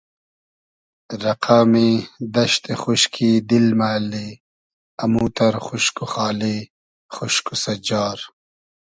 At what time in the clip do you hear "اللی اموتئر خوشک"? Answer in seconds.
3.97-5.95